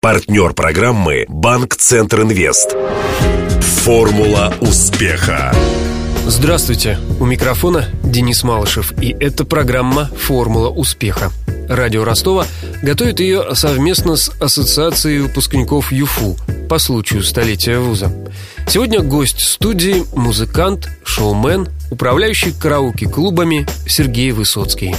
Партнер 0.00 0.52
программы 0.52 1.24
«Банк 1.28 1.74
Центр 1.74 2.22
Инвест». 2.22 2.76
Формула 3.82 4.54
успеха. 4.60 5.52
Здравствуйте, 6.24 7.00
у 7.18 7.26
микрофона 7.26 7.86
Денис 8.04 8.44
Малышев, 8.44 8.92
и 9.02 9.08
это 9.18 9.44
программа 9.44 10.04
«Формула 10.04 10.68
успеха». 10.68 11.32
Радио 11.68 12.04
Ростова 12.04 12.46
готовит 12.80 13.18
ее 13.18 13.56
совместно 13.56 14.14
с 14.14 14.30
Ассоциацией 14.40 15.18
выпускников 15.18 15.90
ЮФУ 15.90 16.36
по 16.68 16.78
случаю 16.78 17.24
столетия 17.24 17.80
вуза. 17.80 18.12
Сегодня 18.68 19.00
гость 19.00 19.40
студии– 19.40 20.04
музыкант, 20.14 20.88
шоумен, 21.02 21.66
управляющий 21.90 22.52
караоке-клубами 22.52 23.66
Сергей 23.86 24.32
Высоцкий. 24.32 24.94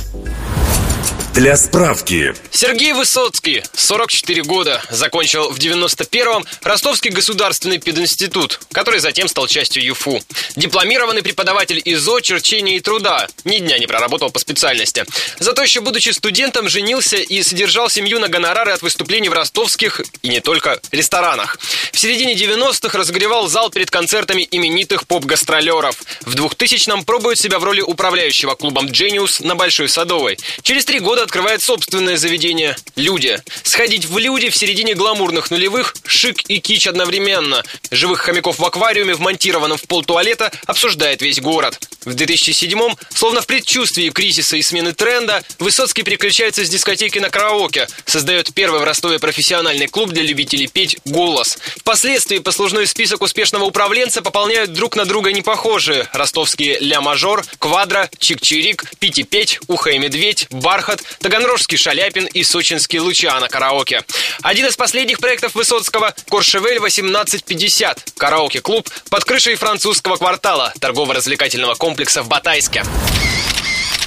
Для 1.40 1.56
справки. 1.56 2.34
Сергей 2.52 2.92
Высоцкий, 2.92 3.64
44 3.74 4.44
года, 4.44 4.82
закончил 4.90 5.50
в 5.50 5.58
91-м 5.58 6.44
Ростовский 6.64 7.12
государственный 7.12 7.78
пединститут, 7.78 8.60
который 8.74 9.00
затем 9.00 9.30
стал 9.30 9.48
частью 9.48 9.86
ЮФУ. 9.86 10.22
Дипломированный 10.58 11.24
преподаватель 11.24 11.82
ИЗО, 11.86 12.20
черчения 12.20 12.76
и 12.76 12.80
труда. 12.82 13.28
Ни 13.46 13.60
дня 13.60 13.80
не 13.80 13.88
проработал 13.88 14.32
по 14.32 14.40
специальности. 14.40 15.06
Зато 15.40 15.62
еще 15.62 15.80
будучи 15.80 16.10
студентом, 16.10 16.68
женился 16.68 17.16
и 17.16 17.42
содержал 17.42 17.90
семью 17.90 18.20
на 18.20 18.28
гонорары 18.28 18.74
от 18.74 18.82
выступлений 18.82 19.30
в 19.30 19.34
ростовских 19.34 20.02
и 20.22 20.28
не 20.28 20.42
только 20.42 20.82
ресторанах. 20.92 21.58
В 21.94 22.00
середине 22.00 22.34
90-х 22.34 22.98
разогревал 22.98 23.48
зал 23.48 23.70
перед 23.70 23.90
концертами 23.92 24.46
именитых 24.52 25.08
поп-гастролеров. 25.08 25.96
В 26.26 26.36
2000-м 26.80 27.04
пробует 27.04 27.38
себя 27.38 27.60
в 27.60 27.64
роли 27.64 27.82
управляющего 27.82 28.56
клубом 28.56 28.88
«Джениус» 28.88 29.42
на 29.42 29.56
Большой 29.56 29.90
Садовой. 29.90 30.38
Через 30.62 30.86
три 30.86 31.00
года 31.00 31.24
открывает 31.24 31.62
собственное 31.62 32.18
заведение 32.18 32.76
«Люди». 32.96 33.42
Сходить 33.64 34.06
в 34.06 34.18
«Люди» 34.18 34.50
в 34.50 34.56
середине 34.56 34.96
гламурных 34.96 35.52
нулевых– 35.52 35.96
шик 36.06 36.38
и 36.48 36.60
кич 36.60 36.88
одновременно. 36.88 37.64
Живых 37.92 38.22
хомяков 38.22 38.60
в 38.60 38.66
аквариуме, 38.66 39.14
вмонтированном 39.14 39.78
в 39.78 39.84
пол 39.84 40.04
туалета, 40.04 40.52
обсуждает 40.66 41.22
весь 41.22 41.42
город. 41.42 41.80
В 42.06 42.16
2007-м, 42.16 42.98
словно 43.14 43.42
в 43.42 43.48
предчувствии 43.48 44.10
кризиса 44.10 44.56
и 44.56 44.62
смены 44.62 44.94
тренда, 44.94 45.44
Высоцкий 45.60 46.04
переключается 46.04 46.64
с 46.64 46.70
дискотеки 46.70 47.20
на 47.20 47.30
караоке, 47.30 47.88
создает 48.06 48.54
первый 48.54 48.80
в 48.80 48.84
Ростове 48.84 49.20
профессиональный 49.20 49.88
клуб 49.88 50.12
для 50.12 50.24
любителей 50.24 50.68
петь 50.68 50.98
«Голос». 51.06 51.58
Впоследствии 51.78 52.40
послужной 52.40 52.88
список 52.88 53.22
успешного 53.22 53.66
управленца 53.66 54.22
пополняют 54.22 54.74
друг 54.74 54.96
на 54.96 55.06
друга 55.06 55.32
непохожие 55.32 56.08
ростовские 56.14 56.69
«Ля 56.80 57.02
Мажор», 57.02 57.44
«Квадро», 57.60 58.10
«Чик-Чирик», 58.20 58.84
«Пити-Петь», 59.00 59.60
«Ухо 59.68 59.92
и 59.92 60.00
Медведь», 60.00 60.48
«Бархат», 60.52 61.02
Таганрожский 61.20 61.78
Шаляпин 61.78 62.26
и 62.26 62.44
сочинский 62.44 63.00
Лучана 63.00 63.48
караоке. 63.48 64.04
Один 64.42 64.68
из 64.68 64.76
последних 64.76 65.20
проектов 65.20 65.56
Высоцкого– 65.56 66.14
Коршевель 66.30 66.78
1850, 66.78 68.14
караоке-клуб 68.18 68.90
под 69.10 69.26
крышей 69.26 69.56
французского 69.56 70.18
квартала 70.18 70.74
торгово-развлекательного 70.80 71.76
комплекса 71.76 72.24
в 72.24 72.28
Батайске. 72.28 72.84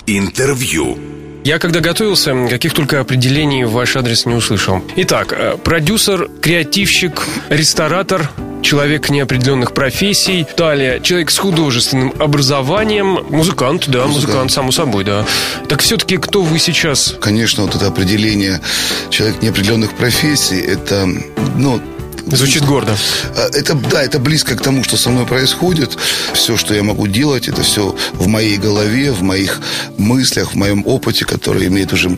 Интервью. 0.06 0.98
Я 1.44 1.58
когда 1.58 1.80
готовился, 1.80 2.46
каких 2.48 2.72
только 2.72 3.00
определений 3.00 3.64
в 3.64 3.72
ваш 3.72 3.96
адрес 3.96 4.26
не 4.26 4.34
услышал. 4.34 4.80
Итак, 4.94 5.32
э, 5.32 5.56
продюсер, 5.56 6.28
креативщик, 6.40 7.20
ресторатор, 7.48 8.30
человек 8.62 9.10
неопределенных 9.10 9.74
профессий. 9.74 10.46
Далее, 10.56 11.00
человек 11.02 11.30
с 11.30 11.38
художественным 11.38 12.12
образованием. 12.18 13.18
Музыкант, 13.28 13.84
да, 13.88 14.06
музыкант, 14.06 14.14
музыкант 14.14 14.52
само 14.52 14.72
собой, 14.72 15.04
да. 15.04 15.26
Так 15.68 15.82
все-таки 15.82 16.16
кто 16.16 16.42
вы 16.42 16.58
сейчас? 16.58 17.14
Конечно, 17.20 17.64
вот 17.64 17.74
это 17.74 17.86
определение 17.86 18.60
человек 19.10 19.42
неопределенных 19.42 19.94
профессий, 19.94 20.60
это, 20.60 21.06
ну, 21.56 21.80
Звучит 22.26 22.64
гордо. 22.64 22.96
А, 23.36 23.48
это, 23.52 23.74
да, 23.74 24.02
это 24.02 24.18
близко 24.18 24.56
к 24.56 24.62
тому, 24.62 24.84
что 24.84 24.96
со 24.96 25.10
мной 25.10 25.26
происходит. 25.26 25.96
Все, 26.34 26.56
что 26.56 26.74
я 26.74 26.82
могу 26.82 27.06
делать, 27.06 27.48
это 27.48 27.62
все 27.62 27.96
в 28.12 28.26
моей 28.26 28.56
голове, 28.56 29.12
в 29.12 29.22
моих 29.22 29.60
мыслях, 29.98 30.52
в 30.52 30.54
моем 30.54 30.86
опыте, 30.86 31.24
который 31.24 31.66
имеет 31.66 31.92
уже 31.92 32.16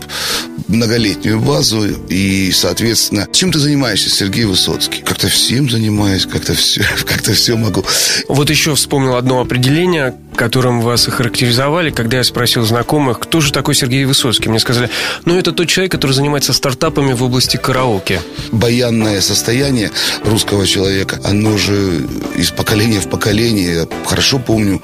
многолетнюю 0.68 1.40
базу. 1.40 1.84
И, 2.08 2.52
соответственно, 2.52 3.26
чем 3.32 3.52
ты 3.52 3.58
занимаешься, 3.58 4.10
Сергей 4.10 4.44
Высоцкий? 4.44 5.02
Как-то 5.02 5.28
всем 5.28 5.70
занимаюсь, 5.70 6.26
как-то 6.26 6.54
все, 6.54 6.84
как-то 7.06 7.32
все 7.32 7.56
могу. 7.56 7.84
Вот 8.28 8.50
еще 8.50 8.74
вспомнил 8.74 9.16
одно 9.16 9.40
определение, 9.40 10.14
которым 10.34 10.80
вас 10.80 11.08
охарактеризовали, 11.08 11.90
когда 11.90 12.18
я 12.18 12.24
спросил 12.24 12.64
знакомых, 12.64 13.20
кто 13.20 13.40
же 13.40 13.52
такой 13.52 13.74
Сергей 13.74 14.04
Высоцкий. 14.04 14.48
Мне 14.48 14.58
сказали, 14.58 14.90
ну, 15.24 15.36
это 15.36 15.52
тот 15.52 15.68
человек, 15.68 15.92
который 15.92 16.12
занимается 16.12 16.52
стартапами 16.52 17.12
в 17.12 17.22
области 17.22 17.56
караоке. 17.56 18.20
Баянное 18.52 19.20
состояние 19.20 19.90
русского 20.24 20.66
человека, 20.66 21.20
оно 21.24 21.56
же 21.56 22.06
из 22.36 22.50
поколения 22.50 23.00
в 23.00 23.08
поколение. 23.08 23.74
Я 23.74 23.88
хорошо 24.06 24.38
помню, 24.38 24.80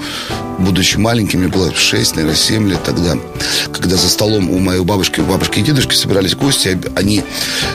будучи 0.59 0.97
маленьким, 0.97 1.41
мне 1.41 1.48
было 1.48 1.75
6, 1.75 2.16
наверное, 2.16 2.37
7 2.37 2.69
лет 2.69 2.82
тогда, 2.84 3.16
когда 3.72 3.97
за 3.97 4.09
столом 4.09 4.50
у 4.50 4.59
моей 4.59 4.82
бабушки, 4.82 5.21
у 5.21 5.25
бабушки 5.25 5.60
и 5.60 5.62
дедушки 5.62 5.94
собирались 5.94 6.34
гости, 6.34 6.78
они 6.97 7.25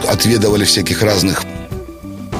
отведывали 0.08 0.64
всяких 0.64 1.02
разных 1.02 1.44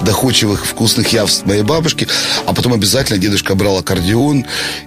доходчивых 0.06 0.66
вкусных 0.66 1.12
явств 1.12 1.46
моей 1.46 1.64
бабушки, 1.64 2.08
а 2.46 2.54
потом 2.54 2.74
обязательно 2.74 3.18
дедушка 3.18 3.56
брал 3.56 3.80
аккордеон 3.80 4.46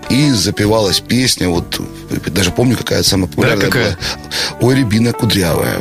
и 0.09 0.31
запевалась 0.31 1.01
песня, 1.01 1.49
вот 1.49 1.81
даже 2.29 2.51
помню, 2.53 2.77
какая 2.77 3.03
самая 3.03 3.29
популярная 3.29 3.67
да, 3.67 3.67
какая? 3.67 3.99
была. 4.61 4.69
Ой, 4.69 4.77
рябина 4.77 5.13
кудрявая. 5.13 5.81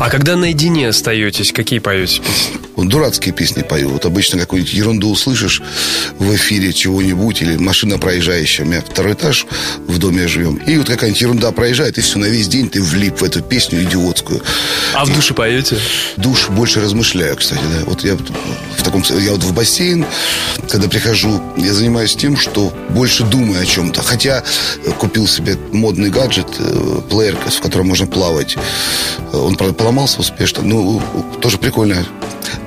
А 0.00 0.10
когда 0.10 0.36
наедине 0.36 0.88
остаетесь, 0.88 1.52
какие 1.52 1.80
поете 1.80 2.20
песни? 2.20 2.67
Дурацкие 2.84 3.34
песни 3.34 3.62
пою. 3.62 3.90
Вот 3.90 4.06
обычно 4.06 4.38
какую-нибудь 4.38 4.72
ерунду 4.72 5.10
услышишь 5.10 5.62
в 6.18 6.34
эфире 6.34 6.72
чего-нибудь, 6.72 7.42
или 7.42 7.56
машина 7.56 7.98
проезжающая. 7.98 8.64
У 8.64 8.68
меня 8.68 8.82
второй 8.82 9.14
этаж, 9.14 9.46
в 9.86 9.98
доме 9.98 10.28
живем. 10.28 10.56
И 10.56 10.76
вот 10.78 10.86
какая-нибудь 10.86 11.20
ерунда 11.20 11.52
проезжает, 11.52 11.98
и 11.98 12.00
все, 12.00 12.18
на 12.18 12.26
весь 12.26 12.48
день 12.48 12.68
ты 12.68 12.82
влип 12.82 13.20
в 13.20 13.24
эту 13.24 13.42
песню 13.42 13.82
идиотскую. 13.82 14.42
А 14.94 15.04
в 15.04 15.14
душе 15.14 15.34
поете? 15.34 15.76
Душ 16.16 16.48
больше 16.48 16.80
размышляю, 16.80 17.36
кстати, 17.36 17.60
да. 17.72 17.84
Вот 17.86 18.04
я 18.04 18.16
в 18.16 18.82
таком... 18.82 19.02
Я 19.18 19.32
вот 19.32 19.42
в 19.42 19.52
бассейн, 19.52 20.06
когда 20.68 20.88
прихожу, 20.88 21.42
я 21.56 21.72
занимаюсь 21.74 22.14
тем, 22.14 22.36
что 22.36 22.72
больше 22.90 23.24
думаю 23.24 23.62
о 23.62 23.66
чем-то. 23.66 24.02
Хотя 24.02 24.42
купил 24.98 25.26
себе 25.26 25.56
модный 25.72 26.10
гаджет, 26.10 26.48
э, 26.58 27.00
плеер, 27.10 27.36
в 27.36 27.60
котором 27.60 27.88
можно 27.88 28.06
плавать. 28.06 28.56
Он, 29.32 29.56
правда, 29.56 29.74
поломался 29.74 30.20
успешно. 30.20 30.62
Ну, 30.62 31.02
тоже 31.40 31.58
прикольно 31.58 32.06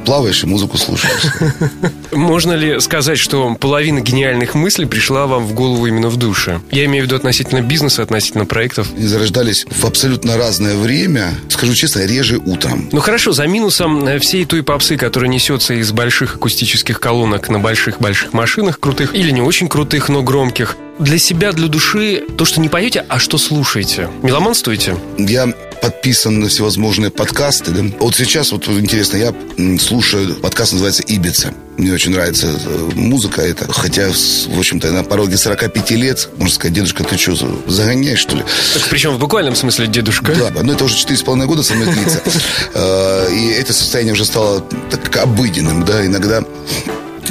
плаваешь 0.05 0.43
и 0.43 0.47
музыку 0.47 0.77
слушаешь. 0.77 1.23
Можно 2.11 2.53
ли 2.53 2.79
сказать, 2.79 3.17
что 3.17 3.55
половина 3.55 3.99
гениальных 3.99 4.55
мыслей 4.55 4.85
пришла 4.85 5.27
вам 5.27 5.45
в 5.45 5.53
голову 5.53 5.85
именно 5.87 6.09
в 6.09 6.17
душе? 6.17 6.61
Я 6.71 6.85
имею 6.85 7.03
в 7.03 7.07
виду 7.07 7.15
относительно 7.15 7.61
бизнеса, 7.61 8.03
относительно 8.03 8.45
проектов. 8.45 8.87
Они 8.95 9.07
зарождались 9.07 9.65
в 9.69 9.85
абсолютно 9.85 10.37
разное 10.37 10.75
время. 10.75 11.33
Скажу 11.49 11.73
честно, 11.73 12.05
реже 12.05 12.37
утром. 12.37 12.89
Ну 12.91 12.99
хорошо, 12.99 13.31
за 13.31 13.47
минусом 13.47 14.05
э, 14.05 14.19
всей 14.19 14.45
той 14.45 14.63
попсы, 14.63 14.97
которая 14.97 15.29
несется 15.29 15.73
из 15.73 15.91
больших 15.91 16.35
акустических 16.35 16.99
колонок 16.99 17.49
на 17.49 17.59
больших-больших 17.59 18.33
машинах 18.33 18.79
крутых 18.79 19.15
или 19.15 19.31
не 19.31 19.41
очень 19.41 19.67
крутых, 19.67 20.09
но 20.09 20.23
громких. 20.23 20.77
Для 20.99 21.17
себя, 21.17 21.51
для 21.51 21.67
души, 21.67 22.23
то, 22.37 22.45
что 22.45 22.59
не 22.61 22.69
поете, 22.69 23.05
а 23.07 23.17
что 23.17 23.37
слушаете. 23.37 24.09
Меломанствуете? 24.21 24.97
Я 25.17 25.51
подписан 25.81 26.39
на 26.39 26.47
всевозможные 26.47 27.09
подкасты. 27.11 27.71
Да? 27.71 27.83
Вот 27.99 28.15
сейчас, 28.15 28.51
вот 28.51 28.67
интересно, 28.67 29.17
я 29.17 29.33
слушаю 29.79 30.35
подкаст, 30.35 30.73
называется 30.73 31.03
«Ибица». 31.03 31.53
Мне 31.77 31.93
очень 31.93 32.11
нравится 32.11 32.47
э, 32.47 32.89
музыка 32.95 33.41
эта. 33.41 33.71
Хотя, 33.71 34.09
в 34.09 34.59
общем-то, 34.59 34.91
на 34.91 35.03
пороге 35.03 35.37
45 35.37 35.91
лет, 35.91 36.29
можно 36.37 36.53
сказать, 36.53 36.73
дедушка, 36.73 37.03
ты 37.03 37.17
что, 37.17 37.35
загоняешь, 37.65 38.19
что 38.19 38.35
ли? 38.35 38.43
Так 38.73 38.83
причем 38.89 39.15
в 39.15 39.19
буквальном 39.19 39.55
смысле 39.55 39.87
дедушка? 39.87 40.33
Да, 40.35 40.51
но 40.61 40.73
это 40.73 40.83
уже 40.83 40.95
4,5 40.95 41.45
года 41.45 41.63
со 41.63 41.73
мной 41.73 41.93
длится. 41.93 42.21
Э, 42.73 43.27
и 43.33 43.47
это 43.49 43.73
состояние 43.73 44.13
уже 44.13 44.25
стало 44.25 44.61
так 44.89 45.17
обыденным, 45.17 45.83
да, 45.83 46.05
иногда 46.05 46.43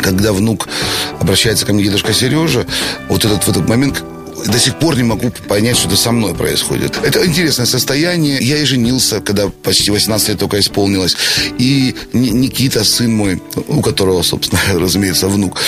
когда 0.03 0.33
внук 0.33 0.69
обращается 1.19 1.67
ко 1.67 1.73
мне, 1.73 1.85
дедушка 1.85 2.13
Сережа, 2.13 2.67
вот 3.09 3.25
этот 3.25 3.45
в 3.45 3.49
этот 3.49 3.69
момент 3.69 4.03
до 4.47 4.59
сих 4.59 4.79
пор 4.79 4.97
не 4.97 5.03
могу 5.03 5.33
понять, 5.49 5.77
что 5.77 5.89
это 5.89 5.97
со 5.97 6.13
мной 6.13 6.35
происходит. 6.35 6.99
Это 7.03 7.27
интересное 7.27 7.67
состояние. 7.67 8.39
Я 8.41 8.59
и 8.59 8.65
женился, 8.65 9.21
когда 9.21 9.49
почти 9.49 9.91
18 9.91 10.29
лет 10.31 10.39
только 10.39 10.59
исполнилось. 10.61 11.17
И 11.59 11.95
Никита, 12.13 12.85
сын 12.85 13.13
мой, 13.13 13.41
у 13.69 13.81
которого, 13.81 14.23
собственно, 14.23 14.61
разумеется, 14.75 15.29
внук, 15.29 15.59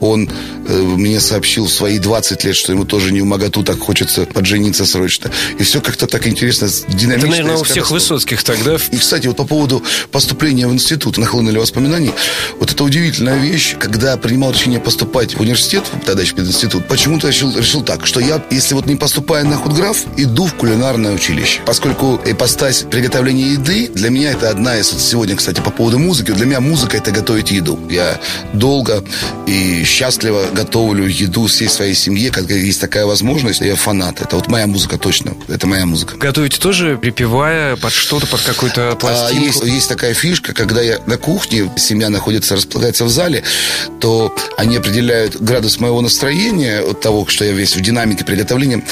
он 0.00 0.28
э, 0.66 0.82
мне 0.82 1.20
сообщил 1.20 1.66
в 1.66 1.72
свои 1.72 1.98
20 1.98 2.44
лет, 2.44 2.56
что 2.56 2.72
ему 2.72 2.84
тоже 2.84 3.12
не 3.12 3.20
в 3.20 3.24
моготу 3.24 3.62
так 3.62 3.78
хочется 3.78 4.26
поджениться 4.26 4.86
срочно. 4.86 5.30
И 5.58 5.62
все 5.62 5.80
как-то 5.80 6.06
так 6.06 6.26
интересно, 6.26 6.68
динамично. 6.88 7.12
Это, 7.14 7.26
наверное, 7.26 7.56
у 7.56 7.64
всех 7.64 7.90
Высоцких 7.90 8.42
тогда. 8.42 8.76
И, 8.90 8.96
кстати, 8.96 9.26
вот 9.26 9.36
по 9.36 9.44
поводу 9.44 9.82
поступления 10.10 10.66
в 10.66 10.72
институт 10.72 11.18
нахлынули 11.18 11.58
воспоминаний. 11.58 12.12
Вот 12.58 12.72
это 12.72 12.84
удивительная 12.84 13.38
вещь, 13.38 13.76
когда 13.78 14.16
принимал 14.16 14.52
решение 14.52 14.80
поступать 14.80 15.34
в 15.34 15.40
университет, 15.40 15.84
тогда 16.06 16.22
еще 16.22 16.34
институт, 16.36 16.86
почему-то 16.88 17.28
решил, 17.28 17.56
решил 17.56 17.82
так, 17.82 18.06
что 18.06 18.20
я, 18.22 18.42
если 18.50 18.74
вот 18.74 18.86
не 18.86 18.96
поступаю 18.96 19.46
на 19.46 19.56
худграф, 19.56 20.04
иду 20.16 20.46
в 20.46 20.54
кулинарное 20.54 21.12
училище. 21.12 21.60
Поскольку 21.64 22.20
ипостась 22.24 22.84
приготовления 22.90 23.52
еды, 23.52 23.88
для 23.94 24.10
меня 24.10 24.32
это 24.32 24.50
одна 24.50 24.78
из, 24.78 24.92
вот 24.92 25.00
сегодня, 25.00 25.36
кстати, 25.36 25.60
по 25.60 25.70
поводу 25.70 25.98
музыки, 25.98 26.32
для 26.32 26.46
меня 26.46 26.60
музыка 26.60 26.96
это 26.96 27.10
готовить 27.10 27.50
еду. 27.50 27.78
Я 27.90 28.20
долго 28.52 29.04
и 29.46 29.84
счастливо 29.84 30.46
готовлю 30.52 31.06
еду 31.06 31.46
всей 31.46 31.68
своей 31.68 31.94
семье, 31.94 32.30
когда 32.30 32.54
есть 32.54 32.80
такая 32.80 33.06
возможность, 33.06 33.60
я 33.60 33.76
фанат. 33.76 34.20
Это 34.20 34.36
вот 34.36 34.48
моя 34.48 34.66
музыка 34.66 34.98
точно, 34.98 35.34
это 35.48 35.66
моя 35.66 35.86
музыка. 35.86 36.16
Готовите 36.16 36.58
тоже, 36.58 36.98
припевая 37.00 37.76
под 37.76 37.92
что-то, 37.92 38.26
под 38.26 38.40
какую-то 38.40 38.96
пластинку? 38.96 39.42
А, 39.42 39.46
есть, 39.46 39.64
есть 39.64 39.88
такая 39.88 40.14
фишка, 40.14 40.54
когда 40.54 40.80
я 40.82 40.98
на 41.06 41.16
кухне, 41.16 41.70
семья 41.76 42.08
находится, 42.08 42.56
располагается 42.56 43.04
в 43.04 43.08
зале, 43.08 43.42
то 44.00 44.34
они 44.56 44.76
определяют 44.76 45.40
градус 45.40 45.80
моего 45.80 46.00
настроения 46.00 46.80
от 46.80 47.00
того, 47.00 47.26
что 47.26 47.44
я 47.44 47.52
весь 47.52 47.76
в 47.76 47.80
динамике 47.80 48.11
приготовления, 48.18 48.84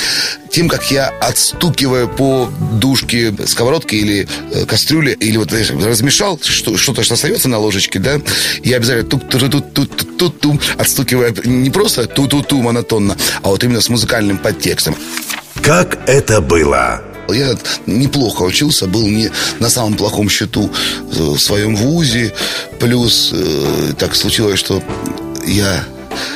тем, 0.50 0.68
как 0.68 0.90
я 0.90 1.08
отстукиваю 1.20 2.08
по 2.08 2.50
дужке 2.80 3.34
сковородки 3.46 3.94
или 3.94 4.28
э, 4.52 4.64
кастрюле, 4.66 5.12
или 5.14 5.36
вот 5.36 5.50
знаешь, 5.50 5.70
размешал 5.70 6.38
что, 6.42 6.76
что-то, 6.76 7.02
что 7.02 7.14
остается 7.14 7.48
на 7.48 7.58
ложечке, 7.58 7.98
да, 7.98 8.20
я 8.62 8.76
обязательно 8.76 9.08
тук 9.08 9.28
ту 9.28 9.38
ту 9.38 9.60
ту 9.60 9.86
ту 9.86 9.86
ту 9.86 10.30
ту 10.30 10.60
отстукиваю 10.78 11.34
не 11.44 11.70
просто 11.70 12.06
ту-ту-ту 12.06 12.60
монотонно, 12.62 13.16
а 13.42 13.48
вот 13.48 13.62
именно 13.64 13.80
с 13.80 13.88
музыкальным 13.88 14.38
подтекстом. 14.38 14.96
Как 15.62 15.98
это 16.08 16.40
было? 16.40 17.02
Я 17.28 17.56
неплохо 17.86 18.42
учился, 18.42 18.86
был 18.86 19.06
не 19.06 19.30
на 19.60 19.70
самом 19.70 19.94
плохом 19.94 20.28
счету 20.28 20.70
в 21.10 21.38
своем 21.38 21.76
вузе. 21.76 22.32
Плюс 22.80 23.30
э, 23.32 23.92
так 23.98 24.16
случилось, 24.16 24.58
что 24.58 24.82
я 25.46 25.84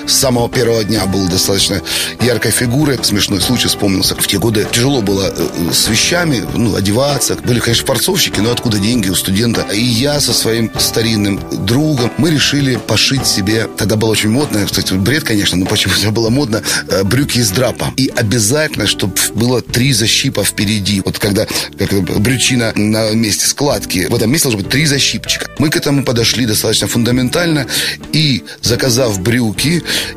с 0.07 0.13
самого 0.13 0.49
первого 0.49 0.85
дня 0.85 1.07
был 1.07 1.29
достаточно 1.29 1.81
яркой 2.21 2.51
фигурой. 2.51 2.99
Смешной 3.03 3.41
случай 3.41 3.69
вспомнился. 3.69 4.15
В 4.15 4.27
те 4.27 4.39
годы 4.39 4.67
тяжело 4.71 5.03
было 5.03 5.33
э, 5.35 5.73
с 5.73 5.89
вещами, 5.89 6.45
ну, 6.55 6.75
одеваться. 6.77 7.37
Были, 7.37 7.61
конечно, 7.61 7.87
форцовщики, 7.87 8.41
но 8.41 8.51
откуда 8.51 8.79
деньги 8.79 9.09
у 9.09 9.15
студента? 9.15 9.63
И 9.73 9.83
я 9.83 10.21
со 10.21 10.33
своим 10.33 10.71
старинным 10.79 11.41
другом, 11.65 12.13
мы 12.19 12.31
решили 12.31 12.77
пошить 12.77 13.27
себе, 13.27 13.69
тогда 13.77 13.97
было 13.97 14.11
очень 14.11 14.31
модно, 14.31 14.65
кстати, 14.67 14.95
бред, 14.95 15.25
конечно, 15.25 15.57
но 15.57 15.67
почему-то 15.67 16.11
было 16.11 16.31
модно, 16.31 16.63
э, 16.89 17.03
брюки 17.05 17.39
из 17.39 17.51
драпа. 17.51 17.93
И 17.97 18.11
обязательно, 18.15 18.87
чтобы 18.87 19.15
было 19.35 19.63
три 19.63 19.93
защипа 19.93 20.45
впереди. 20.45 21.03
Вот 21.05 21.19
когда 21.19 21.47
как 21.79 21.93
брючина 22.21 22.73
на 22.75 23.11
месте 23.13 23.47
складки, 23.47 24.07
в 24.09 24.15
этом 24.15 24.31
месте 24.31 24.49
должно 24.49 24.63
быть 24.63 24.71
три 24.71 24.87
защипчика. 24.87 25.47
Мы 25.59 25.71
к 25.71 25.77
этому 25.77 26.05
подошли 26.05 26.47
достаточно 26.47 26.89
фундаментально 26.89 27.67
и, 28.13 28.45
заказав 28.63 29.21
брюки, 29.21 29.64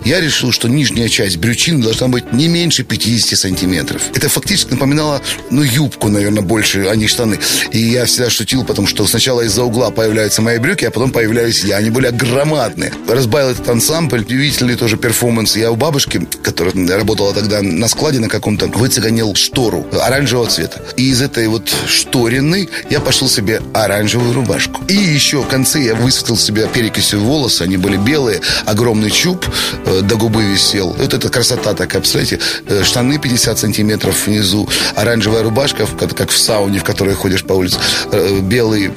я 0.05 0.21
решил, 0.21 0.51
что 0.51 0.67
нижняя 0.67 1.09
часть 1.09 1.37
брючины 1.37 1.83
должна 1.83 2.07
быть 2.07 2.33
не 2.33 2.47
меньше 2.47 2.83
50 2.83 3.37
сантиметров. 3.37 4.01
Это 4.13 4.29
фактически 4.29 4.71
напоминало, 4.71 5.21
ну, 5.49 5.61
юбку, 5.61 6.09
наверное, 6.09 6.41
больше, 6.41 6.87
а 6.89 6.95
не 6.95 7.07
штаны. 7.07 7.39
И 7.71 7.79
я 7.79 8.05
всегда 8.05 8.29
шутил, 8.29 8.63
потому 8.63 8.87
что 8.87 9.05
сначала 9.07 9.41
из-за 9.41 9.63
угла 9.63 9.91
появляются 9.91 10.41
мои 10.41 10.57
брюки, 10.57 10.85
а 10.85 10.91
потом 10.91 11.11
появляюсь 11.11 11.63
я. 11.63 11.77
Они 11.77 11.89
были 11.89 12.09
громадные. 12.09 12.93
Разбавил 13.07 13.49
этот 13.49 13.67
ансамбль, 13.69 14.21
удивительный 14.21 14.75
тоже 14.75 14.97
перформанс. 14.97 15.55
Я 15.55 15.71
у 15.71 15.75
бабушки, 15.75 16.27
которая 16.41 16.73
работала 16.97 17.33
тогда 17.33 17.61
на 17.61 17.87
складе 17.87 18.19
на 18.19 18.29
каком-то, 18.29 18.67
выцеганил 18.67 19.35
штору 19.35 19.85
оранжевого 20.01 20.49
цвета. 20.49 20.81
И 20.95 21.09
из 21.09 21.21
этой 21.21 21.47
вот 21.47 21.69
шторины 21.87 22.69
я 22.89 22.99
пошел 22.99 23.27
себе 23.29 23.61
оранжевую 23.73 24.33
рубашку. 24.33 24.81
И 24.87 24.95
еще 24.95 25.41
в 25.41 25.47
конце 25.47 25.81
я 25.81 25.95
высветил 25.95 26.37
себе 26.37 26.67
перекисью 26.67 27.21
волосы, 27.21 27.63
они 27.63 27.77
были 27.77 27.97
белые, 27.97 28.41
огромный 28.65 29.11
чуб, 29.11 29.36
Э, 29.85 30.01
до 30.01 30.15
губы 30.15 30.43
висел. 30.43 30.93
Вот 30.97 31.13
эта 31.13 31.29
красота 31.29 31.73
такая, 31.73 32.01
представляете, 32.01 32.39
э, 32.67 32.83
штаны 32.83 33.19
50 33.19 33.57
сантиметров 33.57 34.27
внизу, 34.27 34.67
оранжевая 34.95 35.43
рубашка, 35.43 35.87
как 35.87 36.29
в 36.29 36.37
сауне, 36.37 36.79
в 36.79 36.83
которой 36.83 37.15
ходишь 37.15 37.43
по 37.43 37.53
улице, 37.53 37.79
э, 38.11 38.39
белый 38.41 38.91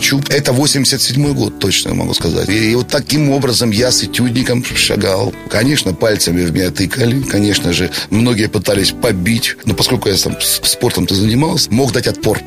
чуб. 0.00 0.28
Это 0.30 0.52
87 0.52 1.34
год, 1.34 1.58
точно 1.58 1.94
могу 1.94 2.14
сказать. 2.14 2.48
И 2.48 2.74
вот 2.74 2.88
таким 2.88 3.30
образом 3.30 3.70
я 3.70 3.90
с 3.90 4.04
этюдником 4.04 4.64
шагал. 4.64 5.32
Конечно, 5.50 5.94
пальцами 5.94 6.44
в 6.44 6.52
меня 6.52 6.70
тыкали, 6.70 7.22
конечно 7.22 7.72
же, 7.72 7.90
многие 8.10 8.48
пытались 8.48 8.92
побить, 8.92 9.56
но 9.64 9.74
поскольку 9.74 10.08
я 10.08 10.16
сам 10.16 10.36
спортом-то 10.40 11.14
занимался, 11.14 11.72
мог 11.72 11.92
дать 11.92 12.06
отпор. 12.06 12.40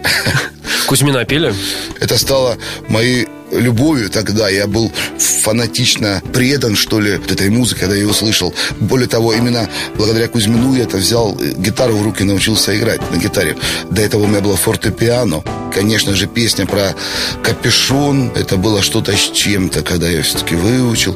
Кузьмина 0.88 1.26
пели? 1.26 1.54
Это 2.00 2.18
стало 2.18 2.58
моей 2.88 3.28
любовью 3.52 4.10
тогда. 4.10 4.50
Я 4.50 4.68
был 4.68 4.92
фанатично 5.18 6.22
предан, 6.34 6.76
что 6.76 7.00
ли, 7.00 7.12
этой 7.14 7.50
музыке, 7.50 7.82
когда 7.82 7.96
я 7.96 8.02
ее 8.02 8.10
услышал. 8.10 8.54
Более 8.80 9.08
того, 9.08 9.34
именно 9.34 9.70
благодаря 9.96 10.28
Кузьмину 10.28 10.76
я 10.76 10.84
это 10.84 10.98
взял 10.98 11.38
э, 11.40 11.54
гитару 11.58 11.96
в 11.96 12.04
руки, 12.04 12.24
научился 12.24 12.78
играть 12.78 13.02
на 13.12 13.18
гитаре. 13.18 13.58
До 13.90 14.02
этого 14.02 14.24
у 14.24 14.28
меня 14.28 14.42
было 14.42 14.56
фортепиано. 14.56 15.44
Конечно 15.74 16.14
же, 16.14 16.28
песня 16.28 16.66
про 16.66 16.96
капюшон. 17.44 18.32
Это 18.36 18.58
было 18.58 18.82
что-то 18.82 19.16
с 19.16 19.32
чем-то, 19.32 19.82
когда 19.82 20.08
я 20.10 20.22
все-таки 20.22 20.56
выучил. 20.56 21.16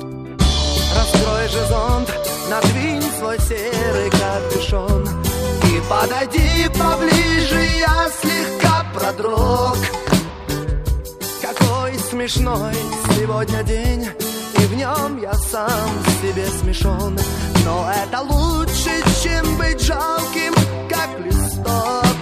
Раскрой 0.95 1.34
смешной. 12.25 12.73
Сегодня 13.15 13.63
день 13.63 14.09
И 14.57 14.61
в 14.65 14.75
нем 14.75 15.21
я 15.21 15.33
сам 15.33 15.89
себе 16.21 16.45
смешон. 16.59 17.17
Но 17.63 17.89
это 17.91 18.21
лучше, 18.21 19.03
чем 19.23 19.57
быть 19.57 19.79
жалким, 19.81 20.53
как 20.89 21.09
листок. 21.19 22.17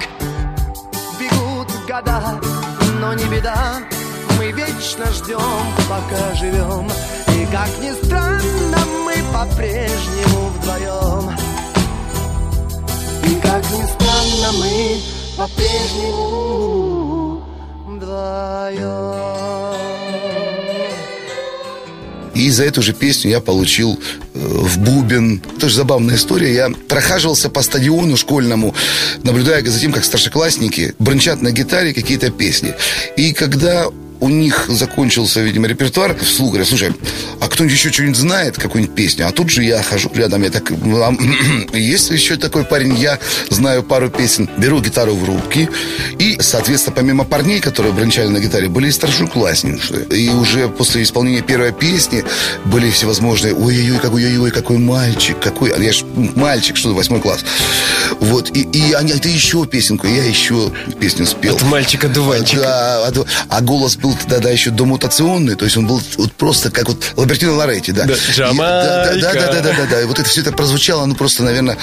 Бегут 1.19 1.69
года, 1.87 2.39
но 2.99 3.13
не 3.13 3.23
беда. 3.25 3.81
Мы 4.37 4.51
вечно 4.51 5.05
ждем, 5.13 5.39
пока 5.87 6.33
живем 6.35 6.91
И 7.29 7.45
как 7.45 7.69
ни 7.81 7.93
странно, 8.03 8.85
мы 9.05 9.15
по-прежнему 9.31 10.49
вдвоем 10.49 11.31
И 13.23 13.35
как 13.39 13.63
ни 13.71 13.85
странно, 13.85 14.51
мы 14.59 14.99
по-прежнему 15.37 17.41
вдвоем 17.85 19.22
и 22.43 22.49
за 22.49 22.65
эту 22.65 22.81
же 22.81 22.93
песню 22.93 23.31
я 23.31 23.39
получил 23.39 23.97
э, 24.33 24.39
в 24.39 24.77
бубен. 24.79 25.39
Тоже 25.59 25.75
забавная 25.75 26.15
история. 26.15 26.53
Я 26.53 26.69
прохаживался 26.89 27.49
по 27.49 27.61
стадиону 27.61 28.17
школьному, 28.17 28.75
наблюдая 29.23 29.63
за 29.65 29.79
тем, 29.79 29.93
как 29.93 30.03
старшеклассники 30.03 30.93
брончат 30.99 31.41
на 31.41 31.51
гитаре 31.51 31.93
какие-то 31.93 32.29
песни. 32.31 32.73
И 33.15 33.33
когда 33.33 33.87
у 34.23 34.29
них 34.29 34.67
закончился, 34.69 35.41
видимо, 35.41 35.67
репертуар. 35.67 36.15
Вслух 36.17 36.51
говорят, 36.51 36.69
слушай, 36.69 36.93
а 37.41 37.49
кто-нибудь 37.49 37.77
еще 37.77 37.91
что-нибудь 37.91 38.15
знает, 38.15 38.57
какую-нибудь 38.57 38.95
песню? 38.95 39.27
А 39.27 39.31
тут 39.31 39.49
же 39.49 39.65
я 39.65 39.83
хожу 39.83 40.09
рядом, 40.13 40.43
я 40.43 40.49
так, 40.49 40.71
если 41.73 42.13
еще 42.13 42.37
такой 42.37 42.63
парень, 42.63 42.95
я 42.95 43.19
знаю 43.49 43.83
пару 43.83 44.09
песен, 44.09 44.49
беру 44.57 44.79
гитару 44.79 45.13
в 45.13 45.25
руки, 45.25 45.67
и, 46.19 46.37
соответственно, 46.39 46.95
помимо 46.95 47.25
парней, 47.25 47.59
которые 47.59 47.91
брончали 47.91 48.29
на 48.29 48.39
гитаре, 48.39 48.69
были 48.69 48.87
и 48.87 48.91
старшеклассницы. 48.91 50.07
И 50.09 50.29
уже 50.29 50.69
после 50.69 51.03
исполнения 51.03 51.41
первой 51.41 51.73
песни 51.73 52.23
были 52.63 52.89
всевозможные, 52.91 53.53
ой-ой-ой, 53.53 53.99
какой, 53.99 54.23
ой-ой, 54.25 54.51
какой 54.51 54.77
мальчик, 54.77 55.37
какой, 55.37 55.71
а 55.71 55.79
я 55.79 55.91
ж 55.91 56.03
мальчик, 56.35 56.77
что 56.77 56.93
восьмой 56.93 57.19
класс. 57.19 57.43
Вот, 58.21 58.55
и, 58.55 58.61
и 58.61 58.93
они, 58.93 59.11
ты 59.15 59.27
еще 59.27 59.65
песенку, 59.65 60.07
я 60.07 60.23
еще 60.23 60.71
песню 60.97 61.25
спел. 61.25 61.57
От 61.57 61.63
мальчика-дуванчика. 61.63 62.61
Да, 62.61 63.11
а 63.49 63.61
голос 63.61 63.97
был 63.97 64.12
был 64.13 64.29
тогда 64.29 64.49
еще 64.49 64.69
домутационный, 64.69 65.55
то 65.55 65.65
есть 65.65 65.77
он 65.77 65.87
был 65.87 66.01
вот 66.17 66.33
просто 66.33 66.71
как 66.71 66.87
вот 66.87 67.13
Лабертино 67.15 67.53
Лоретти, 67.53 67.91
да. 67.91 68.05
Да, 68.05 68.13
Джамайка. 68.31 69.13
И- 69.15 69.21
да, 69.21 69.33
да, 69.33 69.51
да, 69.51 69.61
да, 69.61 69.73
да, 69.73 69.85
да. 69.89 70.01
И 70.01 70.05
вот 70.05 70.19
это 70.19 70.27
все 70.29 70.41
это 70.41 70.51
прозвучало, 70.51 71.05
ну 71.05 71.15
просто, 71.15 71.43
наверное, 71.43 71.77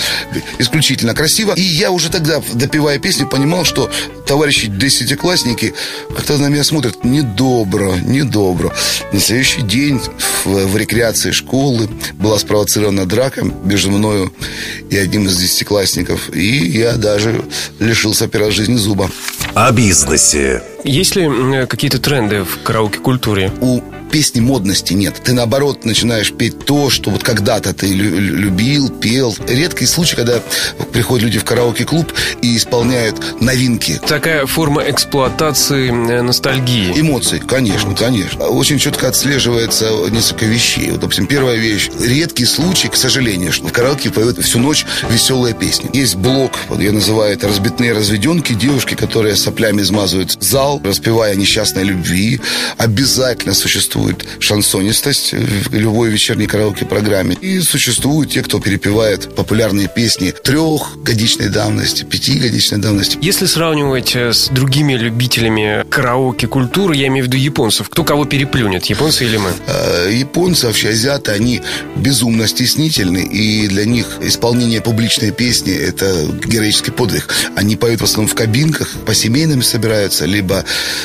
исключительно 0.58 1.14
красиво. 1.14 1.54
И 1.54 1.62
я 1.62 1.90
уже 1.90 2.10
тогда, 2.10 2.42
допивая 2.52 2.98
песни, 2.98 3.24
понимал, 3.24 3.64
что 3.64 3.90
товарищи 4.26 4.68
десятиклассники 4.68 5.74
как-то 6.14 6.38
на 6.38 6.46
меня 6.46 6.64
смотрят 6.64 7.04
недобро, 7.04 7.94
недобро. 7.96 8.72
На 9.12 9.20
следующий 9.20 9.62
день 9.62 10.00
в, 10.44 10.66
в 10.66 10.76
рекреации 10.76 11.30
школы 11.32 11.88
была 12.14 12.38
спровоцирована 12.38 13.06
драка 13.06 13.44
между 13.64 13.90
мною 13.90 14.32
и 14.90 14.96
одним 14.96 15.26
из 15.26 15.36
десятиклассников. 15.36 16.34
И 16.34 16.68
я 16.70 16.92
даже 16.96 17.44
лишился 17.78 18.28
первой 18.28 18.52
жизни 18.52 18.76
зуба. 18.76 19.10
О 19.54 19.72
бизнесе. 19.72 20.62
Есть 20.84 21.16
ли 21.16 21.24
м, 21.24 21.66
какие-то 21.66 22.00
тренды 22.00 22.44
в 22.44 22.62
караоке-культуре? 22.62 23.50
у 23.60 23.80
песни 24.10 24.40
модности 24.40 24.92
нет. 24.92 25.20
Ты 25.22 25.32
наоборот 25.32 25.84
начинаешь 25.84 26.32
петь 26.32 26.64
то, 26.64 26.90
что 26.90 27.10
вот 27.10 27.22
когда-то 27.22 27.72
ты 27.72 27.86
лю- 27.92 28.18
лю- 28.18 28.36
любил, 28.36 28.88
пел. 28.88 29.34
Редкий 29.46 29.86
случай, 29.86 30.16
когда 30.16 30.40
приходят 30.92 31.24
люди 31.24 31.38
в 31.38 31.44
караоке-клуб 31.44 32.12
и 32.42 32.56
исполняют 32.56 33.40
новинки. 33.40 34.00
Такая 34.06 34.46
форма 34.46 34.82
эксплуатации 34.88 35.88
э, 35.90 36.22
ностальгии. 36.22 36.92
Эмоций, 37.00 37.40
конечно, 37.40 37.94
конечно. 37.94 38.46
Очень 38.46 38.78
четко 38.78 39.08
отслеживается 39.08 39.90
несколько 40.10 40.46
вещей. 40.46 40.90
Вот, 40.90 41.00
допустим, 41.00 41.26
первая 41.26 41.56
вещь. 41.56 41.88
Редкий 42.00 42.44
случай, 42.46 42.88
к 42.88 42.96
сожалению, 42.96 43.52
что 43.52 43.68
в 43.68 43.72
караоке 43.72 44.10
поют 44.10 44.42
всю 44.42 44.58
ночь 44.58 44.84
веселые 45.10 45.54
песни. 45.54 45.90
Есть 45.92 46.16
блок, 46.16 46.52
вот 46.68 46.80
я 46.80 46.92
называю 46.92 47.32
это 47.34 47.48
разбитные 47.48 47.92
разведенки, 47.92 48.52
девушки, 48.54 48.94
которые 48.94 49.36
соплями 49.36 49.82
измазывают 49.82 50.36
зал, 50.40 50.80
распевая 50.84 51.32
о 51.32 51.36
несчастной 51.36 51.84
любви. 51.84 52.40
Обязательно 52.78 53.54
существует 53.54 53.99
шансонистость 54.38 55.32
в 55.32 55.74
любой 55.74 56.10
вечерней 56.10 56.46
караоке-программе. 56.46 57.36
И 57.40 57.60
существуют 57.60 58.32
те, 58.32 58.42
кто 58.42 58.60
перепевает 58.60 59.34
популярные 59.34 59.88
песни 59.88 60.30
трехгодичной 60.30 61.48
давности, 61.48 62.04
пятигодичной 62.04 62.78
давности. 62.78 63.18
Если 63.20 63.46
сравнивать 63.46 64.14
э, 64.14 64.32
с 64.32 64.48
другими 64.48 64.94
любителями 64.94 65.84
караоке-культуры, 65.88 66.96
я 66.96 67.08
имею 67.08 67.24
в 67.24 67.28
виду 67.28 67.36
японцев, 67.36 67.88
кто 67.88 68.04
кого 68.04 68.24
переплюнет, 68.24 68.86
японцы 68.86 69.24
или 69.24 69.36
мы? 69.36 69.50
Э, 69.66 70.10
японцы, 70.12 70.66
вообще 70.66 70.90
азиаты, 70.90 71.32
они 71.32 71.62
безумно 71.96 72.46
стеснительны, 72.46 73.18
и 73.24 73.68
для 73.68 73.84
них 73.84 74.18
исполнение 74.22 74.80
публичной 74.80 75.30
песни– 75.30 75.72
это 75.74 76.26
героический 76.44 76.90
подвиг. 76.90 77.28
Они 77.56 77.76
поют 77.76 78.00
в 78.00 78.04
основном 78.04 78.28
в 78.28 78.34
кабинках, 78.34 78.90
по 79.06 79.14
семейным 79.14 79.62
собираются, 79.62 80.26
либо 80.26 80.64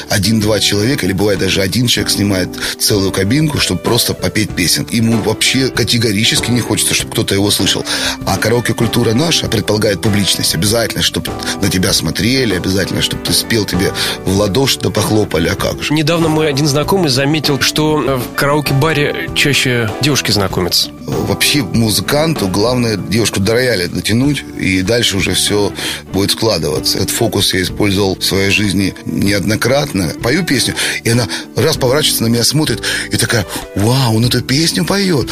один-два 0.09 0.59
человека, 0.59 1.05
или 1.05 1.13
бывает 1.13 1.39
даже 1.39 1.61
один 1.61 1.87
человек 1.87 2.11
снимает 2.11 2.49
целую 2.85 3.11
кабинку, 3.11 3.59
чтобы 3.59 3.81
просто 3.81 4.13
попеть 4.13 4.51
песен. 4.51 4.87
Ему 4.91 5.21
вообще 5.21 5.69
категорически 5.69 6.51
не 6.51 6.61
хочется, 6.61 6.93
чтобы 6.93 7.11
кто-то 7.11 7.33
его 7.33 7.51
слышал. 7.51 7.83
А 8.25 8.37
караоке-культура 8.37 9.13
наша 9.13 9.47
предполагает 9.47 10.01
публичность. 10.01 10.55
Обязательно, 10.55 11.03
чтобы 11.03 11.31
на 11.61 11.69
тебя 11.69 11.93
смотрели, 11.93 12.55
обязательно, 12.55 13.01
чтобы 13.01 13.23
ты 13.23 13.33
спел, 13.33 13.65
тебе 13.65 13.91
в 14.25 14.37
ладоши 14.37 14.79
да 14.79 14.89
похлопали, 14.89 15.49
а 15.49 15.55
как 15.55 15.81
же. 15.81 15.93
Недавно 15.93 16.27
мой 16.29 16.47
один 16.47 16.67
знакомый 16.67 17.09
заметил, 17.09 17.59
что 17.59 17.97
в 17.97 18.35
караоке-баре 18.35 19.29
чаще 19.35 19.89
девушки 20.01 20.31
знакомятся. 20.31 20.89
Вообще 21.05 21.63
музыканту 21.63 22.47
главное 22.47 22.97
девушку 22.97 23.39
до 23.39 23.53
рояля 23.53 23.87
дотянуть, 23.87 24.43
и 24.59 24.81
дальше 24.81 25.17
уже 25.17 25.33
все 25.33 25.71
будет 26.11 26.31
складываться. 26.31 26.97
Этот 26.97 27.11
фокус 27.11 27.53
я 27.53 27.61
использовал 27.61 28.15
в 28.15 28.23
своей 28.23 28.49
жизни 28.49 28.93
неоднократно. 29.05 30.13
Пою 30.21 30.43
песню, 30.43 30.75
и 31.03 31.09
она 31.09 31.27
раз 31.55 31.77
поворачивается 31.77 32.23
на 32.23 32.27
меня, 32.27 32.43
смотрит, 32.43 32.74
и 33.11 33.17
такая, 33.17 33.45
вау, 33.75 34.15
он 34.15 34.25
эту 34.25 34.41
песню 34.41 34.85
поет. 34.85 35.29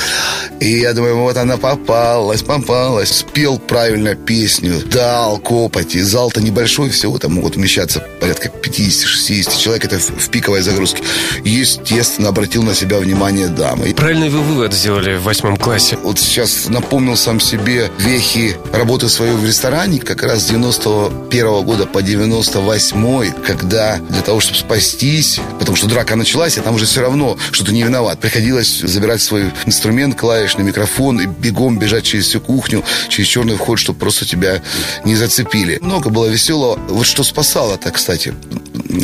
И 0.60 0.80
я 0.80 0.94
думаю, 0.94 1.18
вот 1.18 1.38
она 1.38 1.58
попалась, 1.58 2.42
попалась. 2.42 3.10
Спел 3.10 3.60
правильно 3.60 4.16
песню, 4.16 4.82
дал 4.86 5.38
копоти. 5.40 6.02
Зал-то 6.02 6.42
небольшой, 6.42 6.90
всего 6.90 7.18
там 7.18 7.34
могут 7.34 7.56
вмещаться 7.56 8.04
порядка 8.20 8.50
50-60 8.50 9.60
человек. 9.60 9.86
Это 9.86 10.00
в 10.00 10.30
пиковой 10.30 10.62
загрузке. 10.62 11.04
Естественно, 11.44 12.30
обратил 12.30 12.64
на 12.64 12.76
себя 12.76 13.00
внимание 13.00 13.48
дамы. 13.48 13.90
И 13.90 13.94
Правильный 13.94 14.30
вы 14.30 14.42
вывод 14.42 14.74
сделали 14.74 15.18
в 15.18 15.24
восьмом 15.24 15.58
классе. 15.58 15.98
вот 16.04 16.20
сейчас 16.20 16.70
напомнил 16.70 17.18
сам 17.18 17.40
себе 17.40 17.92
вехи 17.98 18.56
работы 18.72 19.10
своей 19.10 19.34
в 19.34 19.46
ресторане 19.46 20.00
как 20.00 20.24
раз 20.24 20.44
с 20.44 20.46
91 20.46 21.64
года 21.64 21.86
по 21.86 22.02
98 22.02 23.34
когда 23.46 23.98
для 23.98 24.22
того, 24.22 24.40
чтобы 24.40 24.58
спастись, 24.58 25.40
потому 25.60 25.76
что 25.76 25.88
драка 25.88 26.16
началась, 26.16 26.58
а 26.58 26.62
там 26.62 26.76
уже 26.76 26.86
все 26.86 27.02
равно, 27.02 27.33
что 27.52 27.66
ты 27.66 27.74
не 27.74 27.84
виноват. 27.84 28.20
Приходилось 28.20 28.80
забирать 28.82 29.22
свой 29.22 29.52
инструмент, 29.66 30.18
клавишный 30.18 30.64
микрофон 30.64 31.22
и 31.22 31.26
бегом 31.26 31.80
бежать 31.80 32.04
через 32.04 32.28
всю 32.28 32.42
кухню, 32.42 32.84
через 33.10 33.28
черный 33.28 33.56
вход, 33.56 33.80
чтобы 33.80 34.00
просто 34.00 34.26
тебя 34.26 34.62
не 35.06 35.16
зацепили. 35.16 35.80
Много 35.82 36.10
было 36.10 36.28
веселого. 36.28 36.80
Вот 36.90 37.06
что 37.06 37.24
спасало-то, 37.24 37.92
кстати. 37.92 38.34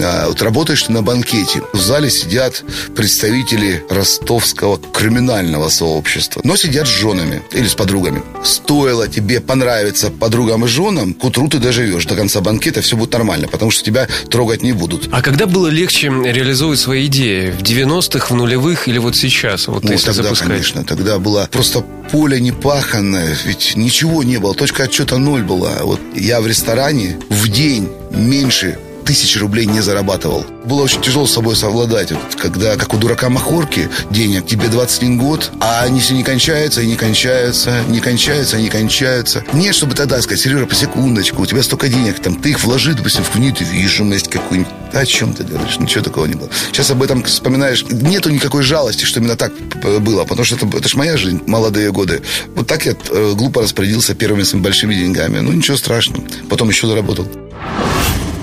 А, 0.02 0.28
Вот 0.28 0.42
работаешь 0.42 0.84
ты 0.84 0.92
на 0.92 1.02
банкете. 1.02 1.62
В 1.74 1.80
зале 1.80 2.10
сидят 2.10 2.64
представители 2.96 3.84
ростовского 3.90 4.78
криминального 4.78 5.70
сообщества. 5.70 6.42
Но 6.44 6.56
сидят 6.56 6.88
с 6.88 6.90
женами 6.92 7.42
или 7.52 7.68
с 7.68 7.74
подругами. 7.76 8.22
Стоило 8.44 9.08
тебе 9.08 9.40
понравиться 9.42 10.10
подругам 10.12 10.66
и 10.66 10.68
женам, 10.68 11.14
к 11.14 11.24
утру 11.24 11.48
ты 11.48 11.60
доживешь. 11.60 12.06
До 12.06 12.16
конца 12.16 12.42
банкета 12.42 12.82
все 12.82 12.96
будет 12.96 13.14
нормально, 13.14 13.48
потому 13.48 13.72
что 13.72 13.84
тебя 13.84 14.08
трогать 14.30 14.62
не 14.64 14.74
будут. 14.74 15.10
А 15.12 15.22
когда 15.22 15.46
было 15.46 15.68
легче 15.68 16.08
реализовывать 16.08 16.80
свои 16.80 17.06
идеи? 17.08 17.52
В 17.52 17.62
90-х, 17.62 18.28
в 18.34 18.36
нулевых 18.36 18.88
или 18.88 18.98
вот 18.98 19.16
сейчас? 19.16 19.68
Вот 19.68 19.84
Ну, 19.84 19.92
если 19.92 20.08
тогда, 20.08 20.24
запускать. 20.24 20.48
конечно, 20.50 20.84
тогда 20.84 21.20
было 21.20 21.48
просто 21.52 21.82
поле 22.12 22.40
непаханное, 22.40 23.36
ведь 23.46 23.74
ничего 23.76 24.24
не 24.24 24.38
было, 24.38 24.54
точка 24.54 24.84
отчета 24.84 25.18
ноль 25.18 25.44
была. 25.44 25.78
Вот 25.84 26.00
я 26.16 26.42
в 26.42 26.48
ресторане 26.48 27.18
в 27.30 27.48
день 27.48 27.90
меньше 28.12 28.78
тысячи 29.10 29.40
рублей 29.40 29.66
не 29.66 29.82
зарабатывал. 29.82 30.46
Было 30.66 30.84
очень 30.84 31.02
тяжело 31.02 31.26
с 31.26 31.34
собой 31.34 31.56
совладать. 31.56 32.12
Вот, 32.12 32.36
когда, 32.36 32.76
как 32.76 32.94
у 32.94 32.98
дурака 32.98 33.28
Махорки, 33.28 33.90
денег, 34.12 34.46
тебе 34.46 34.68
21 34.68 35.18
год, 35.18 35.52
а 35.60 35.82
они 35.82 36.00
все 36.00 36.14
не 36.14 36.22
кончаются 36.22 36.84
и 36.84 36.86
не 36.86 36.96
кончаются, 36.96 37.82
не 37.88 38.02
кончаются 38.02 38.60
и 38.60 38.62
не 38.62 38.70
кончаются. 38.70 39.44
Нет, 39.52 39.74
чтобы 39.74 39.96
тогда 39.96 40.22
сказать, 40.22 40.40
Сережа, 40.40 40.68
по 40.68 40.76
секундочку, 40.76 41.42
у 41.42 41.46
тебя 41.48 41.64
столько 41.64 41.88
денег, 41.88 42.20
там, 42.20 42.36
ты 42.36 42.52
их 42.52 42.64
вложи, 42.64 42.94
допустим, 42.94 43.24
в 43.24 43.36
недвижимость 43.40 44.28
какую-нибудь. 44.28 44.72
О 44.94 45.04
чем 45.08 45.34
ты 45.34 45.44
говоришь? 45.44 45.80
Ничего 45.80 46.04
такого 46.04 46.28
не 46.28 46.36
было. 46.36 46.50
Сейчас 46.68 46.92
об 46.92 47.02
этом 47.02 47.24
вспоминаешь. 47.24 47.84
Нету 47.90 48.30
никакой 48.30 48.62
жалости, 48.62 49.06
что 49.06 49.20
именно 49.20 49.36
так 49.36 49.54
было. 50.02 50.24
Потому 50.24 50.46
что 50.46 50.56
это, 50.56 50.68
это 50.78 50.88
ж 50.88 50.94
моя 50.94 51.18
жизнь, 51.18 51.42
молодые 51.48 51.92
годы. 51.92 52.22
Вот 52.56 52.68
так 52.68 52.86
я 52.86 52.92
э, 52.92 53.34
глупо 53.36 53.64
распорядился 53.64 54.14
первыми 54.14 54.44
своими 54.44 54.64
большими 54.64 54.94
деньгами. 54.94 55.40
Ну, 55.40 55.52
ничего 55.52 55.78
страшного. 55.78 56.24
Потом 56.48 56.70
еще 56.70 56.88
заработал. 56.88 57.28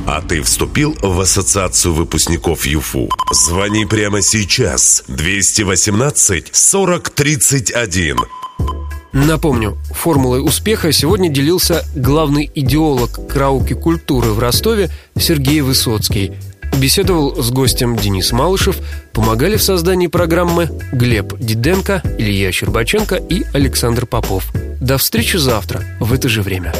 А 0.06 0.22
ты 0.22 0.40
вступил 0.40 0.96
в 1.02 1.20
ассоциацию 1.20 1.92
выпускников 1.92 2.64
ЮФУ? 2.64 3.10
Звони 3.32 3.84
прямо 3.86 4.22
сейчас. 4.22 5.02
218 5.08 6.54
40 6.54 7.10
31. 7.10 8.16
Напомню, 9.12 9.76
формулой 9.92 10.44
успеха 10.44 10.92
сегодня 10.92 11.28
делился 11.28 11.84
главный 11.96 12.48
идеолог 12.54 13.26
караоке-культуры 13.26 14.30
в 14.30 14.38
Ростове 14.38 14.90
Сергей 15.18 15.60
Высоцкий. 15.60 16.34
Беседовал 16.78 17.42
с 17.42 17.50
гостем 17.50 17.96
Денис 17.96 18.30
Малышев, 18.30 18.76
помогали 19.12 19.56
в 19.56 19.62
создании 19.62 20.06
программы 20.06 20.70
Глеб 20.92 21.36
Диденко, 21.38 22.02
Илья 22.18 22.52
Щербаченко 22.52 23.16
и 23.16 23.44
Александр 23.54 24.06
Попов. 24.06 24.52
До 24.80 24.98
встречи 24.98 25.36
завтра 25.36 25.82
в 25.98 26.12
это 26.12 26.28
же 26.28 26.42
время. 26.42 26.72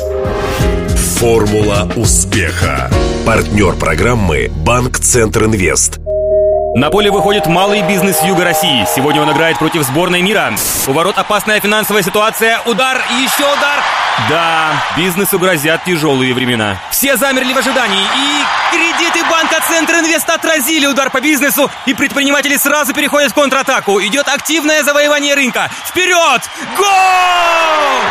Формула 1.06 1.90
успеха. 1.96 2.90
Партнер 3.24 3.74
программы 3.76 4.50
«Банк 4.64 4.98
Центр 4.98 5.44
Инвест». 5.44 6.00
На 6.76 6.90
поле 6.90 7.10
выходит 7.10 7.46
малый 7.46 7.80
бизнес 7.80 8.22
Юга 8.22 8.44
России. 8.44 8.86
Сегодня 8.94 9.22
он 9.22 9.32
играет 9.32 9.58
против 9.58 9.82
сборной 9.82 10.20
мира. 10.20 10.52
У 10.86 10.98
опасная 10.98 11.58
финансовая 11.58 12.02
ситуация. 12.02 12.60
Удар 12.66 13.00
еще 13.18 13.44
удар. 13.44 13.80
Да, 14.28 14.72
бизнесу 14.94 15.38
грозят 15.38 15.84
тяжелые 15.84 16.34
времена. 16.34 16.78
Все 16.90 17.16
замерли 17.16 17.54
в 17.54 17.56
ожидании. 17.56 18.02
И 18.02 18.44
кредиты 18.72 19.24
банка 19.30 19.62
Центр 19.66 19.94
Инвест 19.94 20.28
отразили 20.28 20.84
удар 20.86 21.10
по 21.10 21.20
бизнесу. 21.20 21.70
И 21.86 21.94
предприниматели 21.94 22.58
сразу 22.58 22.92
переходят 22.92 23.32
в 23.32 23.34
контратаку. 23.34 23.98
Идет 24.00 24.28
активное 24.28 24.82
завоевание 24.82 25.34
рынка. 25.34 25.70
Вперед! 25.86 26.42
Гол! 26.76 26.86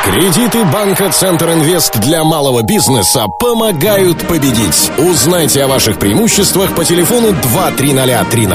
Кредиты 0.05 0.63
банка 0.65 1.11
Центр 1.11 1.49
Инвест 1.49 1.97
для 1.97 2.23
малого 2.23 2.61
бизнеса 2.61 3.25
помогают 3.39 4.27
победить. 4.27 4.91
Узнайте 4.97 5.63
о 5.63 5.67
ваших 5.67 5.97
преимуществах 5.97 6.73
по 6.75 6.85
телефону 6.85 7.35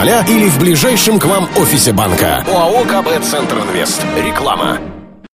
23030 0.00 0.30
или 0.30 0.48
в 0.48 0.58
ближайшем 0.58 1.18
к 1.18 1.24
вам 1.26 1.48
офисе 1.56 1.92
банка. 1.92 2.44
ОАО 2.46 2.84
КБ 2.84 3.22
Центр 3.24 3.58
Инвест. 3.58 4.02
Реклама. 4.16 4.89